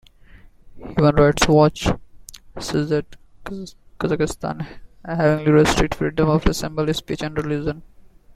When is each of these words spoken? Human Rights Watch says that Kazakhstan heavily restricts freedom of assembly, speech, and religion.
Human 0.77 1.15
Rights 1.15 1.47
Watch 1.47 1.87
says 2.59 2.89
that 2.89 3.15
Kazakhstan 3.45 4.65
heavily 5.05 5.51
restricts 5.51 5.95
freedom 5.97 6.27
of 6.27 6.47
assembly, 6.47 6.91
speech, 6.93 7.21
and 7.21 7.37
religion. 7.37 7.83